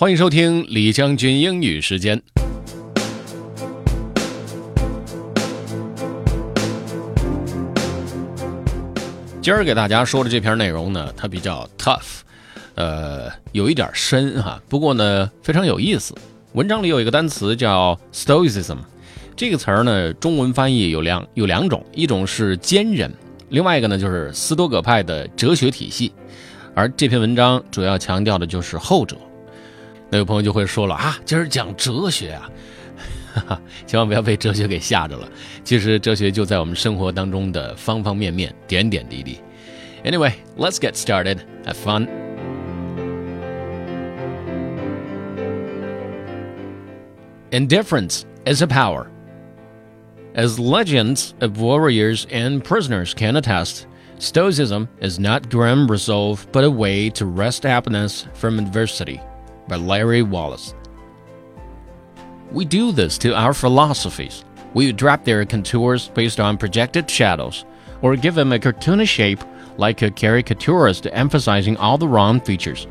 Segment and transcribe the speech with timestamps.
[0.00, 2.18] 欢迎收听李将军英语时间。
[9.42, 12.20] 今儿给大家说的这篇内容呢，它比较 tough，
[12.76, 14.58] 呃，有一点深哈。
[14.70, 16.14] 不过呢，非常有意思。
[16.54, 18.78] 文章里有一个单词叫 stoicism，
[19.36, 23.12] 这个词儿呢，中文翻译有两有两种，一种是坚韧，
[23.50, 26.10] 另外一个呢就是斯多葛派的哲学体系。
[26.74, 29.14] 而这篇文章主要强调的就是后者。
[30.09, 32.49] 那有朋友就会说了啊，今儿讲哲学啊，
[33.33, 35.27] 哈哈，千万不要被哲学给吓着了。
[35.63, 39.39] 其实哲学就在我们生活当中的方方面面、点点滴滴。
[40.03, 41.39] Anyway, let's get started.
[41.65, 42.07] Have fun.
[47.51, 49.07] Indifference is a power.
[50.35, 53.87] As legends of warriors and prisoners can attest,
[54.17, 59.19] Stoicism is not grim resolve but a way to wrest happiness from adversity
[59.70, 60.74] by Lary Wallace.
[62.50, 64.44] We do this to our philosophies.
[64.74, 67.64] We drop their contours based on projected shadows,
[68.02, 69.40] or give them a cartoonish shape
[69.78, 72.88] like a caricaturist emphasizing all the wrong features.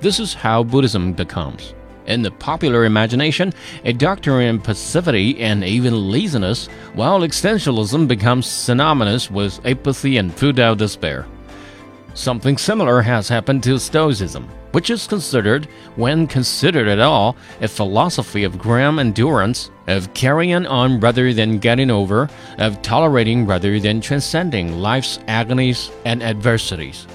[0.00, 1.74] This is how Buddhism becomes.
[2.06, 3.52] In the popular imagination,
[3.84, 10.74] a doctrine in passivity and even laziness, while existentialism becomes synonymous with apathy and futile
[10.74, 11.26] despair.
[12.14, 18.44] Something similar has happened to Stoicism, which is considered, when considered at all, a philosophy
[18.44, 24.78] of grim endurance, of carrying on rather than getting over, of tolerating rather than transcending
[24.80, 27.06] life's agonies and adversities.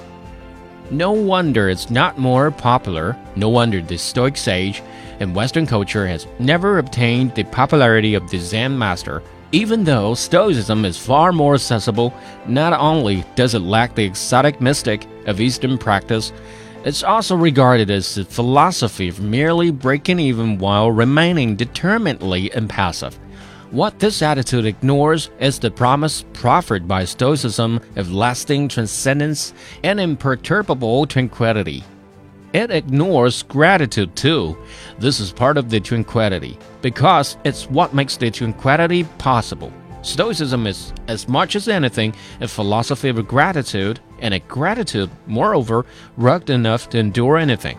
[0.90, 4.82] No wonder it's not more popular, no wonder the Stoic sage
[5.20, 10.84] in Western culture has never obtained the popularity of the Zen master even though Stoicism
[10.84, 12.12] is far more accessible,
[12.46, 16.32] not only does it lack the exotic mystic of Eastern practice,
[16.84, 23.18] it's also regarded as a philosophy of merely breaking even while remaining determinedly impassive.
[23.70, 29.52] What this attitude ignores is the promise proffered by Stoicism of lasting transcendence
[29.82, 31.84] and imperturbable tranquility.
[32.54, 34.56] It ignores gratitude too.
[34.98, 39.71] This is part of the tranquility because it's what makes the tranquility possible.
[40.01, 45.85] Stoicism is, as much as anything, a philosophy of gratitude, and a gratitude, moreover,
[46.17, 47.77] rugged enough to endure anything.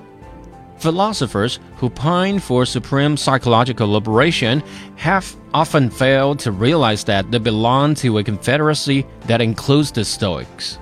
[0.79, 4.63] Philosophers who pine for supreme psychological liberation
[4.97, 10.79] have often failed to realize that they belong to a confederacy that includes the Stoics.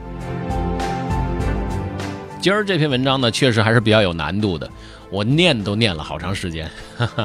[2.40, 4.68] 今儿这篇文章呢，确实还是比较有难度的，
[5.10, 6.68] 我念都念了好长时间。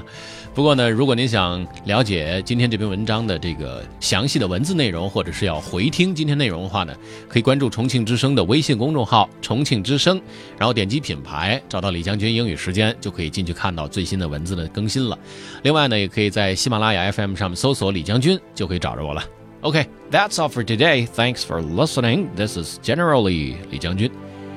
[0.54, 6.94] 不过呢，如果您想了解今天这篇文章的这个详细的文字内容，或者是要回听今天内容的话呢，
[7.26, 10.20] 可以关注重庆之声的微信公众号“重庆之声”，
[10.58, 15.18] 然后点击品牌，找到李将军英语时间，就可以进去看到最新的文字的更新了。
[15.62, 19.24] 另外呢，也可以在喜马拉雅 FM 上面搜索李将军，就可以找着我了。
[19.62, 21.06] OK，that's all for today.
[21.06, 22.26] Thanks for listening.
[22.36, 24.10] This is generally 李将军。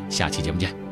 [0.09, 0.84] 下期节目见。